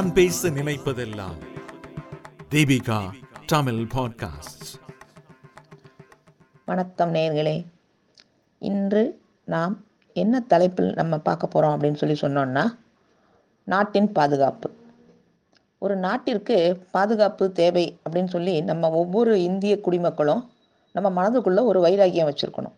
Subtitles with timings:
[0.00, 1.46] நான் பேச நினைப்பதெல்லாம்
[2.50, 3.10] தீபிகா
[3.46, 4.80] தமிழ் பாட்காஸ்ட்
[6.66, 7.66] வணக்கம் நேர்களே.
[8.58, 12.66] இன்று நாம் என்ன தலைப்பில் நம்ம பார்க்க போகிறோம் அப்படின்னு சொல்லி சொன்னோம்னா
[13.64, 14.70] நாட்டின் பாதுகாப்பு.
[15.78, 20.50] ஒரு நாட்டிற்கு பாதுகாப்பு தேவை அப்படின்னு சொல்லி நம்ம ஒவ்வொரு இந்திய குடிமக்களும்
[20.92, 22.74] நம்ம மனதுக்குள்ள ஒரு வைராக்கியம் வச்சுருக்கணும்.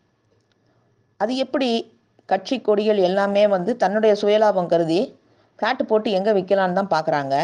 [1.17, 5.21] அது எப்படி கட்சி கொடிகள் எல்லாமே வந்து தன்னுடைய சுயலாபம் கருதி
[5.65, 7.35] காட்டு போட்டு எங்கே விற்கலான்னு தான் பார்க்குறாங்க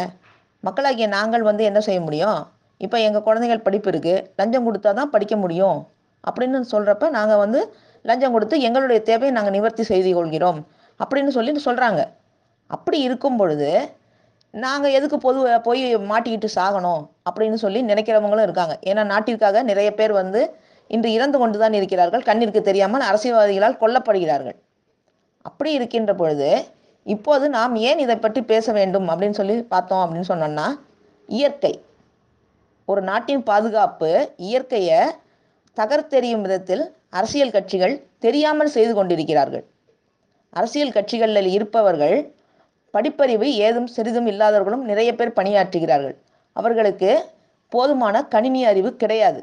[0.67, 2.39] மக்களாகிய நாங்கள் வந்து என்ன செய்ய முடியும்?
[2.85, 5.77] இப்போ எங்கள் குழந்தைகள் படிப்பு இருக்குது லஞ்சம் கொடுத்தா தான் படிக்க முடியும்.
[6.27, 7.59] அப்படின்னு சொல்கிறப்ப நாங்கள் வந்து
[8.05, 10.59] லஞ்சம் கொடுத்து எங்களுடைய தேவையை நாங்கள் நிவர்த்தி செய்து கொள்கிறோம்.
[10.99, 12.01] அப்படின்னு சொல்லி சொல்கிறாங்க
[12.75, 13.69] அப்படி இருக்கும் பொழுது
[14.53, 17.01] நாங்கள் எதுக்கு பொது போய் மாட்டிக்கிட்டு சாகணும்?
[17.29, 18.75] அப்படின்னு சொல்லி நினைக்கிறவங்களும் இருக்காங்க.
[18.89, 20.41] ஏன்னா நாட்டிற்காக நிறைய பேர் வந்து
[20.95, 22.23] இன்று இறந்து கொண்டு தான் இருக்கிறார்கள்.
[22.29, 24.57] கண்ணிற்கு தெரியாமல் அரசியல்வாதிகளால் கொல்லப்படுகிறார்கள்.
[25.49, 26.49] அப்படி இருக்கின்ற பொழுது
[27.13, 30.67] இப்போது நாம் ஏன் இதை பற்றி பேச வேண்டும் அப்படின்னு சொல்லி பார்த்தோம் அப்படின்னு சொன்னோம்னா
[31.29, 31.73] இயற்கை.
[32.85, 34.99] ஒரு நாட்டின் பாதுகாப்பு இயற்கையை
[35.77, 39.63] தகர்த்தெறியும் விதத்தில் அரசியல் கட்சிகள் தெரியாமல் செய்து கொண்டிருக்கிறார்கள்.
[40.53, 42.17] அரசியல் கட்சிகளில் இருப்பவர்கள்
[42.93, 46.15] படிப்பறிவு ஏதும் சிறிதும் இல்லாதவர்களும் நிறைய பேர் பணியாற்றுகிறார்கள்.
[46.55, 47.11] அவர்களுக்கு
[47.71, 49.41] போதுமான கணினி அறிவு கிடையாது.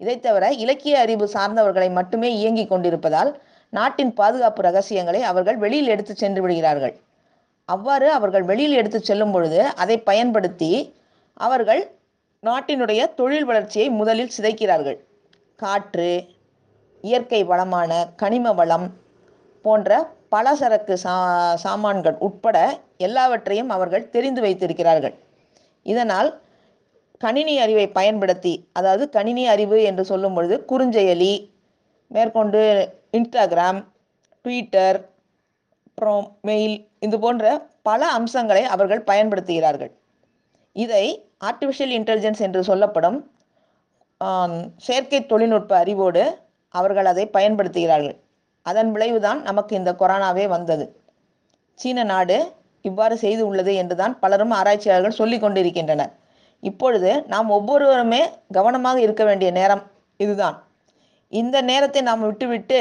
[0.00, 3.30] இதை தவிர இலக்கிய அறிவு சார்ந்தவர்களை மட்டுமே இயங்கிக் கொண்டிருப்பதால்
[3.72, 6.94] நாட்டின் பாதுகாப்பு ரகசியங்களை அவர்கள் வெளியில் எடுத்து சென்று விடுகிறார்கள்.
[7.68, 10.70] அவ்வாறு அவர்கள் வெளியில் எடுத்து செல்லும் பொழுது அதை பயன்படுத்தி
[11.40, 11.82] அவர்கள்
[12.42, 14.98] நாட்டினுடைய தொழில் வளர்ச்சியை முதலில் சிதைக்கிறார்கள்.
[15.58, 16.10] காற்று
[17.04, 18.86] இயற்கை வளமான கனிம வளம்
[19.64, 19.90] போன்ற
[20.34, 21.14] பலசரக்கு சா
[21.64, 22.56] சாமான்கள் உட்பட
[22.98, 25.14] எல்லாவற்றையும் அவர்கள் தெரிந்து வைத்திருக்கிறார்கள்.
[25.86, 26.30] இதனால்
[27.20, 31.34] கணினி அறிவை பயன்படுத்தி அதாவது கணினி அறிவு என்று சொல்லும் பொழுது குறுஞ்செயலி
[32.10, 32.62] மேற்கொண்டு
[33.12, 33.78] இன்ஸ்டாகிராம்
[34.44, 34.98] ட்விட்டர்
[35.98, 37.44] அப்புறம் மெயில் இது போன்ற
[37.88, 39.90] பல அம்சங்களை அவர்கள் பயன்படுத்துகிறார்கள்.
[40.76, 41.04] இதை
[41.48, 43.16] ஆர்டிஃபிஷியல் இன்டெலிஜென்ஸ் என்று சொல்லப்படும்
[44.86, 46.24] செயற்கை தொழில்நுட்ப அறிவோடு
[46.74, 48.16] அவர்கள் அதை பயன்படுத்துகிறார்கள்.
[48.66, 50.86] அதன் விளைவுதான் நமக்கு இந்த கொரோனாவே வந்தது.
[51.78, 52.38] சீன நாடு
[52.84, 56.14] இவ்வாறு செய்து உள்ளது என்றுதான் பலரும் ஆராய்ச்சியாளர்கள் சொல்லிக் கொண்டிருக்கின்றனர்.
[56.62, 58.22] இப்பொழுது நாம் ஒவ்வொருவருமே
[58.58, 59.84] கவனமாக இருக்க வேண்டிய நேரம்
[60.20, 60.56] இதுதான்.
[61.32, 62.80] இந்த நேரத்தை நாம் விட்டுவிட்டு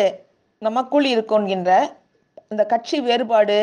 [0.62, 1.72] நமக்குள் இருக்கின்ற
[2.52, 3.58] இந்த கட்சி வேறுபாடு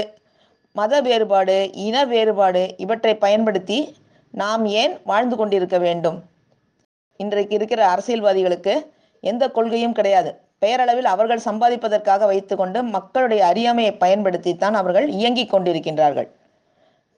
[0.77, 1.57] மத வேறுபாடு
[1.87, 3.79] இன வேறுபாடு இவற்றை பயன்படுத்தி
[4.35, 6.19] நாம் ஏன் வாழ்ந்து கொண்டிருக்க வேண்டும்?
[7.21, 8.75] இன்றைக்கு இருக்கிற அரசியல்வாதிகளுக்கு
[9.21, 10.31] எந்த கொள்கையும் கிடையாது.
[10.59, 16.29] பெயரளவில் அவர்கள் சம்பாதிப்பதற்காக வைத்துக்கொண்டு மக்களுடைய அறியாமையை பயன்படுத்தித்தான் அவர்கள் இயங்கிக் கொண்டிருக்கின்றார்கள்.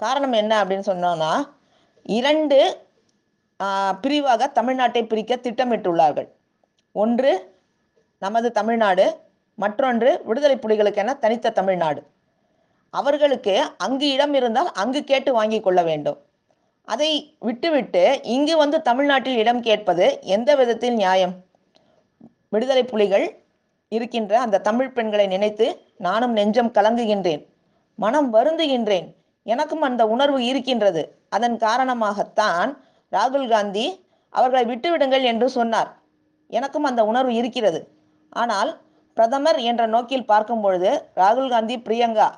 [0.01, 1.33] காரணம் என்ன அப்படின்னு சொன்னோம்னா
[2.19, 2.59] இரண்டு
[4.01, 6.29] பிரிவாக தமிழ்நாட்டை பிரிக்க திட்டமிட்டுள்ளார்கள்.
[6.93, 7.33] ஒன்று
[8.23, 9.07] நமது தமிழ்நாடு
[9.55, 12.03] மற்றொன்று விடுதலை புலிகளுக்கென தனித்த தமிழ்நாடு.
[12.91, 16.19] அவர்களுக்கு அங்கு இடம் இருந்தால் அங்கு கேட்டு வாங்கி கொள்ள வேண்டும்.
[16.85, 21.35] அதை விட்டுவிட்டு இங்கு வந்து தமிழ்நாட்டில் இடம் கேட்பது எந்த விதத்தில் நியாயம்?
[22.49, 23.43] விடுதலை புலிகள்
[23.89, 27.47] இருக்கின்ற அந்த தமிழ் பெண்களை நினைத்து நானும் நெஞ்சம் கலங்குகின்றேன்.
[27.95, 29.15] மனம் வருந்துகின்றேன்.
[29.43, 31.19] எனக்கும் அந்த உணர்வு இருக்கின்றது.
[31.29, 32.79] அதன் காரணமாகத்தான்
[33.13, 35.97] ராகுல் காந்தி அவர்களை விட்டுவிடுங்கள் என்று சொன்னார்.
[36.49, 37.89] எனக்கும் அந்த உணர்வு இருக்கிறது.
[38.31, 38.81] ஆனால்
[39.17, 42.29] பிரதமர் என்ற நோக்கில் பார்க்கும் பொழுது ராகுல் காந்தி பிரியங்கா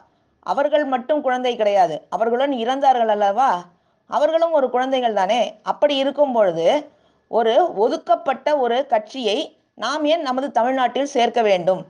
[0.41, 2.03] அவர்கள் மட்டும் குழந்தை கிடையாது.
[2.09, 3.65] அவர்களுடன் இறந்தார்கள் அல்லவா?
[4.11, 5.41] அவர்களும் ஒரு குழந்தைகள் தானே?
[5.63, 6.67] அப்படி இருக்கும் பொழுது
[7.29, 9.39] ஒரு ஒதுக்கப்பட்ட ஒரு கட்சியை
[9.75, 11.83] நாம் ஏன் நமது தமிழ்நாட்டில் சேர்க்க வேண்டும்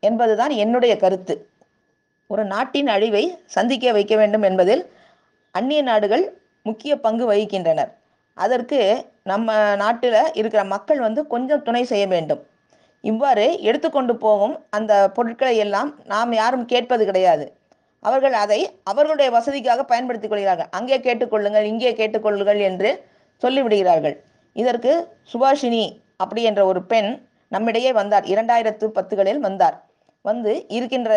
[0.00, 1.34] என்பதுதான் என்னுடைய கருத்து.
[2.26, 4.82] ஒரு நாட்டின் அழிவை சந்திக்க வைக்க வேண்டும் என்பதில்
[5.50, 6.24] அந்நிய நாடுகள்
[6.62, 7.90] முக்கிய பங்கு வகிக்கின்றனர்.
[8.34, 8.80] அதற்கு
[9.22, 12.42] நம்ம நாட்டில் இருக்கிற மக்கள் வந்து கொஞ்சம் துணை செய்ய வேண்டும்.
[13.04, 17.44] இவ்வாறு எடுத்துக்கொண்டு போகும் அந்த பொருட்களை எல்லாம் நாம் யாரும் கேட்பது கிடையாது.
[18.02, 18.58] அவர்கள் அதை
[18.90, 20.70] அவர்களுடைய வசதிக்காக பயன்படுத்திக் கொள்கிறார்கள்.
[20.70, 22.90] அங்கே கேட்டுக்கொள்ளுங்கள் இங்கே கேட்டுக்கொள்ளுங்கள் என்று
[23.42, 24.16] சொல்லிவிடுகிறார்கள்.
[24.56, 24.92] இதற்கு
[25.32, 25.84] சுபாஷினி
[26.16, 27.10] அப்படி என்ற ஒரு பெண்
[27.48, 28.24] நம்மிடையே வந்தார்.
[28.24, 29.76] இரண்டாயிரத்து பத்துகளில் வந்தார்.
[30.24, 31.10] வந்து இருக்கின்ற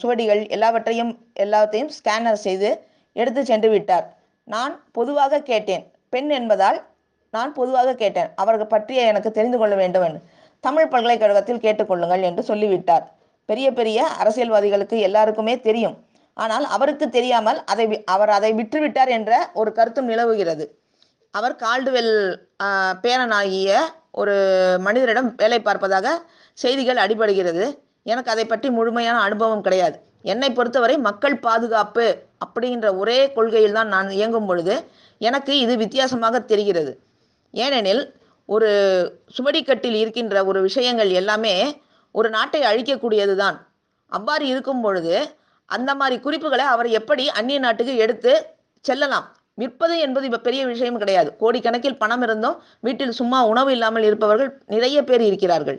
[0.00, 1.12] சுவடிகள் எல்லாவற்றையும்
[1.44, 2.70] எல்லாத்தையும் ஸ்கேனர் செய்து
[3.16, 4.06] எடுத்து சென்று விட்டார்.
[4.48, 5.84] நான் பொதுவாக கேட்டேன்.
[6.10, 6.78] பெண் என்பதால்
[7.34, 8.30] நான் பொதுவாக கேட்டேன்.
[8.42, 10.20] அவர்கள் பற்றிய எனக்கு தெரிந்து கொள்ள வேண்டும் என்று.
[10.66, 13.04] தமிழ் பல்கலைக்கழகத்தில் கேட்டுக்கொள்ளுங்கள் என்று சொல்லிவிட்டார்.
[13.48, 15.96] பெரிய பெரிய அரசியல்வாதிகளுக்கு எல்லாருக்குமே தெரியும்.
[16.36, 20.64] ஆனால் அவருக்கு தெரியாமல் அதை அவர் அதை விற்றுவிட்டார் என்ற ஒரு கருத்தும் நிலவுகிறது.
[21.34, 22.14] அவர் கால்டுவெல்
[23.04, 23.80] பேரனாகிய
[24.20, 24.36] ஒரு
[24.86, 26.06] மனிதரிடம் வேலை பார்ப்பதாக
[26.58, 27.64] செய்திகள் அடிபடுகிறது.
[28.10, 29.96] எனக்கு அதை பற்றி முழுமையான அனுபவம் கிடையாது.
[30.32, 32.06] என்னை பொறுத்தவரை மக்கள் பாதுகாப்பு
[32.44, 34.74] அப்படிங்கிற ஒரே கொள்கையில் தான் நான் இயங்கும் பொழுது
[35.20, 36.92] எனக்கு இது வித்தியாசமாக தெரிகிறது.
[37.54, 38.02] ஏனெனில்
[38.50, 38.68] ஒரு
[39.36, 41.54] சுவடிக்கட்டில் இருக்கின்ற ஒரு விஷயங்கள் எல்லாமே
[42.14, 43.58] ஒரு நாட்டை அழிக்கக்கூடியது தான்
[44.12, 45.14] அவ்வாறு இருக்கும் பொழுது
[45.68, 48.32] அந்த மாதிரி குறிப்புகளை அவர் எப்படி அந்நிய நாட்டுக்கு எடுத்து
[48.84, 49.26] செல்லலாம்?
[49.58, 51.30] விற்பது என்பது இப்போ பெரிய விஷயம் கிடையாது.
[51.40, 52.56] கோடிக்கணக்கில் பணம் இருந்தும்
[52.86, 55.78] வீட்டில் சும்மா உணவு இல்லாமல் இருப்பவர்கள் நிறைய பேர் இருக்கிறார்கள்.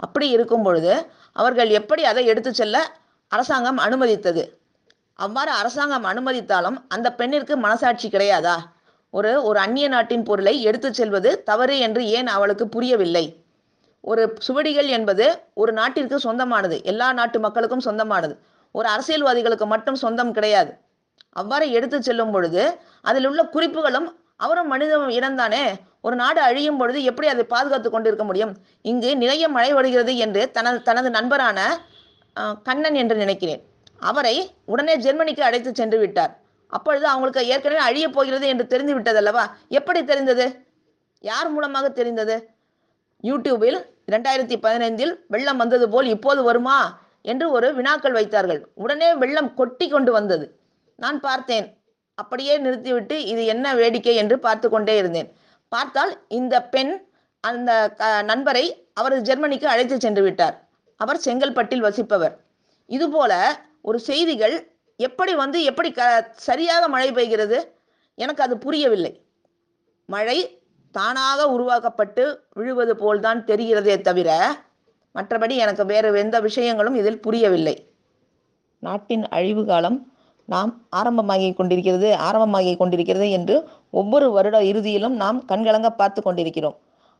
[0.00, 0.92] அப்படி இருக்கும் பொழுது
[1.36, 2.76] அவர்கள் எப்படி அதை எடுத்து செல்ல
[3.32, 4.42] அரசாங்கம் அனுமதித்தது?
[5.18, 8.56] அவ்வாறு அரசாங்கம் அனுமதித்தாலும் அந்த பெண்ணிற்கு மனசாட்சி கிடையாதா?
[9.18, 13.24] ஒரு ஒரு அந்நிய நாட்டின் பொருளை எடுத்துச் செல்வது தவறு என்று ஏன் அவளுக்கு புரியவில்லை?
[14.04, 16.76] ஒரு சுவடிகள் என்பது ஒரு நாட்டிற்கு சொந்தமானது.
[16.84, 18.34] எல்லா நாட்டு மக்களுக்கும் சொந்தமானது.
[18.74, 20.70] ஒரு அரசியல்வாதிகளுக்கு மட்டும் சொந்தம் கிடையாது.
[21.32, 22.62] அவ்வாறு எடுத்து செல்லும் பொழுது
[23.00, 25.62] அதில் உள்ள குறிப்புகளும் அவரும் மனித இடம்தானே
[26.00, 28.52] ஒரு நாடு அழியும் பொழுது எப்படி அதை பாதுகாத்து கொண்டிருக்க முடியும்?
[28.82, 31.58] இங்கு நிறைய மழை வருகிறது என்று தனது தனது நண்பரான
[32.62, 33.62] கண்ணன் என்று நினைக்கிறேன்.
[34.00, 36.32] அவரை உடனே ஜெர்மனிக்கு அழைத்து சென்று விட்டார்.
[36.68, 40.66] அப்பொழுது அவங்களுக்கு ஏற்கனவே அழியப் போகிறது என்று தெரிந்து விட்டதல்லவா எப்படி தெரிந்தது?
[41.20, 42.48] யார் மூலமாக தெரிந்தது?
[43.22, 46.98] யூடியூபில் இரண்டாயிரத்தி பதினைந்தில் வெள்ளம் வந்தது போல் இப்போது வருமா?
[47.22, 48.66] என்று ஒரு வினாக்கள் வைத்தார்கள்.
[48.74, 50.58] உடனே வெள்ளம் கொட்டி கொண்டு வந்தது.
[50.96, 51.78] நான் பார்த்தேன்.
[52.14, 55.32] அப்படியே நிறுத்திவிட்டு இது என்ன வேடிக்கை என்று பார்த்து கொண்டே இருந்தேன்.
[55.68, 57.06] பார்த்தால் இந்த பெண்
[57.40, 60.68] அந்த க- நண்பரை அவரது ஜெர்மனிக்கு அழைத்து சென்று விட்டார்.
[60.96, 62.38] அவர் செங்கல்பட்டில் வசிப்பவர்.
[62.86, 66.02] இதுபோல ஒரு செய்திகள் எப்படி வந்து எப்படி க
[66.48, 67.58] சரியாக மழை பெய்கிறது?
[68.18, 69.12] எனக்கு அது புரியவில்லை.
[70.08, 70.38] மழை
[70.94, 72.24] தானாக உருவாக்கப்பட்டு
[72.58, 74.30] விழுவது போல்தான் தெரிகிறதே தவிர
[75.14, 77.76] மற்றபடி எனக்கு வேறு எந்த விஷயங்களும் இதில் புரியவில்லை.
[78.82, 79.98] நாட்டின் அழிவு காலம்
[80.48, 83.54] நாம் ஆரம்பமாகி கொண்டிருக்கிறது ஆரம்பமாகி கொண்டிருக்கிறது என்று
[84.00, 86.76] ஒவ்வொரு வருட இறுதியிலும் நாம் கண்கலங்க பார்த்து கொண்டிருக்கிறோம்.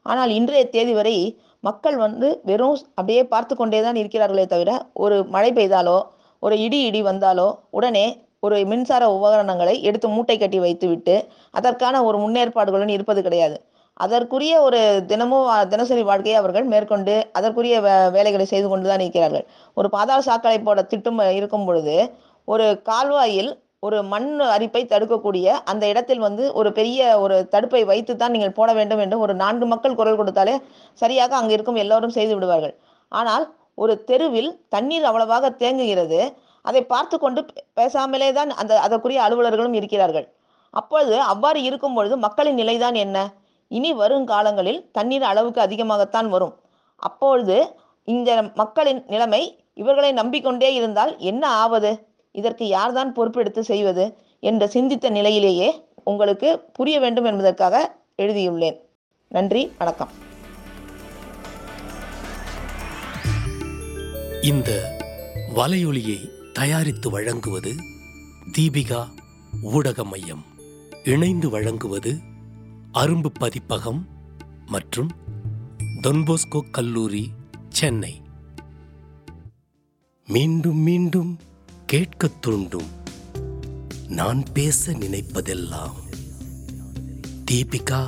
[0.07, 1.17] ஆனால் இன்றைய தேதி வரை
[1.61, 4.71] மக்கள் வந்து வெறும் அப்படியே பார்த்து கொண்டே தான் இருக்கிறார்களே தவிர
[5.05, 5.99] ஒரு மழை பெய்தாலோ
[6.43, 7.49] ஒரு இடி இடி வந்தாலோ
[7.79, 8.07] உடனே
[8.47, 11.15] ஒரு மின்சார உபகரணங்களை எடுத்து மூட்டை கட்டி வைத்துவிட்டு
[11.59, 13.57] அதற்கான ஒரு முன்னேற்பாடுகளும் இருப்பது கிடையாது.
[14.05, 14.81] அதற்குரிய ஒரு
[15.11, 19.45] தினமும் தினசரி வாழ்க்கையை அவர்கள் மேற்கொண்டு அதற்குரிய வே வேலைகளை செய்து கொண்டு தான் இருக்கிறார்கள்.
[19.77, 21.95] ஒரு பாதாள சாக்கடை போட திட்டம் இருக்கும் பொழுது
[22.49, 23.51] ஒரு கால்வாயில்
[23.87, 28.71] ஒரு மண் அரிப்பை தடுக்கக்கூடிய அந்த இடத்தில் வந்து ஒரு பெரிய ஒரு தடுப்பை வைத்து தான் நீங்கள் போட
[28.79, 30.55] வேண்டும் என்று ஒரு நான்கு மக்கள் குரல் கொடுத்தாலே
[31.03, 32.75] சரியாக அங்கே இருக்கும் எல்லோரும் செய்து விடுவார்கள்.
[33.13, 33.45] ஆனால்
[33.77, 36.35] ஒரு தெருவில் தண்ணீர் அவ்வளவாக தேங்குகிறது.
[36.63, 40.35] அதை பார்த்து கொண்டு பே- பேசாமலே தான் அந்த அதற்குரிய அலுவலர்களும் இருக்கிறார்கள்.
[40.71, 43.33] அப்பொழுது அவ்வாறு இருக்கும் பொழுது மக்களின் நிலைதான் என்ன?
[43.69, 46.55] இனி வரும் காலங்களில் தண்ணீர் அளவுக்கு அதிகமாகத்தான் வரும்.
[46.97, 47.75] அப்பொழுது
[48.05, 52.07] இந்த மக்களின் நிலைமை இவர்களை நம்பிக்கொண்டே இருந்தால் என்ன ஆவது?
[52.33, 54.17] இதற்கு யார்தான் பொறுப்பெடுத்து செய்வது?
[54.41, 58.81] என்று சிந்தித்த நிலையிலேயே உங்களுக்கு புரிய வேண்டும் என்பதற்காக எழுதியுள்ளேன்.
[59.29, 60.26] நன்றி வணக்கம்.
[64.47, 64.97] இந்த
[65.55, 67.75] வலையொலியை தயாரித்து வழங்குவது
[68.59, 69.09] தீபிகா
[69.63, 70.45] ஊடக மையம்
[71.05, 72.19] இணைந்து வழங்குவது
[72.93, 74.09] அரும்பு பதிப்பகம்
[74.67, 75.11] மற்றும்
[76.03, 77.31] தொன்போஸ்கோ கல்லூரி
[77.69, 78.23] சென்னை.
[80.27, 81.39] மீண்டும் மீண்டும்
[81.87, 82.87] கேட்கத் தூண்டும்.
[84.09, 85.95] நான் பேச நினைப்பதெல்லாம்
[87.51, 88.07] தீபிகா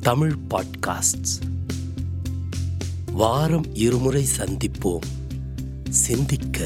[0.00, 1.40] தமிழ் பாட்காஸ்ட்ஸ்.
[3.12, 5.17] வாரம் இருமுறை சந்திப்போம்.
[6.04, 6.58] சிந்திக்க